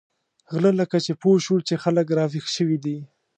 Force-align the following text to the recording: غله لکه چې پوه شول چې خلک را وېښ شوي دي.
غله 0.53 0.71
لکه 0.81 0.97
چې 1.05 1.11
پوه 1.21 1.37
شول 1.45 1.61
چې 1.69 1.81
خلک 1.83 2.07
را 2.17 2.25
وېښ 2.31 2.45
شوي 2.55 2.77
دي. 2.85 2.97